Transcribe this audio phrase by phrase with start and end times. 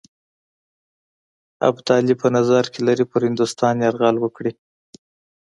[1.67, 4.51] ابدالي په نظر کې لري پر هندوستان یرغل وکړي.